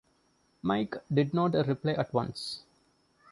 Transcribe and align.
Mike 0.63 0.95
did 1.13 1.31
not 1.31 1.53
reply 1.53 1.91
at 1.91 2.11
once. 2.11 2.63